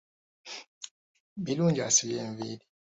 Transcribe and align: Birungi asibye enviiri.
Birungi 1.43 1.79
asibye 1.89 2.19
enviiri. 2.27 2.63